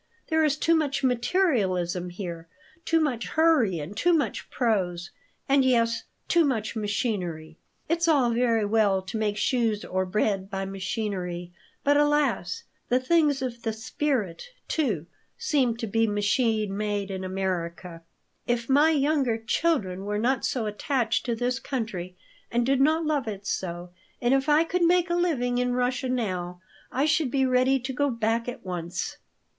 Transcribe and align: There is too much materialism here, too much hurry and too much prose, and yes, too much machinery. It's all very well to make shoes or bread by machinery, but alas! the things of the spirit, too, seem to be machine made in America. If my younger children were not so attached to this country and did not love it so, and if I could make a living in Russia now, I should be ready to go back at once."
There 0.29 0.43
is 0.43 0.57
too 0.57 0.73
much 0.73 1.03
materialism 1.03 2.09
here, 2.09 2.47
too 2.85 2.99
much 2.99 3.27
hurry 3.27 3.77
and 3.77 3.95
too 3.95 4.13
much 4.13 4.49
prose, 4.49 5.11
and 5.47 5.63
yes, 5.63 6.05
too 6.27 6.43
much 6.43 6.75
machinery. 6.75 7.59
It's 7.87 8.07
all 8.07 8.31
very 8.31 8.65
well 8.65 9.03
to 9.03 9.17
make 9.19 9.37
shoes 9.37 9.85
or 9.85 10.07
bread 10.07 10.49
by 10.49 10.65
machinery, 10.65 11.53
but 11.83 11.97
alas! 11.97 12.63
the 12.89 12.99
things 12.99 13.43
of 13.43 13.61
the 13.61 13.73
spirit, 13.73 14.47
too, 14.67 15.05
seem 15.37 15.77
to 15.77 15.85
be 15.85 16.07
machine 16.07 16.75
made 16.75 17.11
in 17.11 17.23
America. 17.23 18.01
If 18.47 18.67
my 18.67 18.89
younger 18.89 19.37
children 19.37 20.03
were 20.05 20.17
not 20.17 20.43
so 20.43 20.65
attached 20.65 21.27
to 21.27 21.35
this 21.35 21.59
country 21.59 22.17
and 22.49 22.65
did 22.65 22.81
not 22.81 23.05
love 23.05 23.27
it 23.27 23.45
so, 23.45 23.91
and 24.19 24.33
if 24.33 24.49
I 24.49 24.63
could 24.63 24.81
make 24.81 25.11
a 25.11 25.13
living 25.13 25.59
in 25.59 25.73
Russia 25.73 26.09
now, 26.09 26.59
I 26.91 27.05
should 27.05 27.29
be 27.29 27.45
ready 27.45 27.79
to 27.81 27.93
go 27.93 28.09
back 28.09 28.49
at 28.49 28.65
once." 28.65 29.17